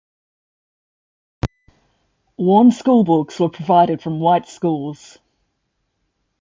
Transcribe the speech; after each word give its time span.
Worn 2.37 2.71
school 2.71 3.03
books 3.03 3.39
were 3.39 3.49
provided 3.49 4.01
from 4.01 4.19
white 4.19 4.47
schools. 4.47 5.19